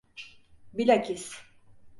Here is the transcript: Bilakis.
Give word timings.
Bilakis. 0.73 1.31